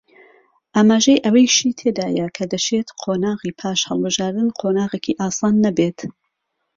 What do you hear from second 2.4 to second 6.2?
دەشێت قۆناغی پاش هەڵبژاردن قۆناغێکی ئاسان نەبێت